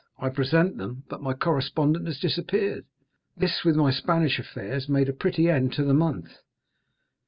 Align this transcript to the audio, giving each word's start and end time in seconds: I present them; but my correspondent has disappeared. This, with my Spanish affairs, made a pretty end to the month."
I 0.17 0.29
present 0.29 0.77
them; 0.79 1.03
but 1.09 1.21
my 1.21 1.33
correspondent 1.35 2.07
has 2.07 2.17
disappeared. 2.19 2.85
This, 3.37 3.63
with 3.63 3.75
my 3.75 3.91
Spanish 3.91 4.39
affairs, 4.39 4.89
made 4.89 5.09
a 5.09 5.13
pretty 5.13 5.47
end 5.47 5.73
to 5.73 5.83
the 5.83 5.93
month." 5.93 6.39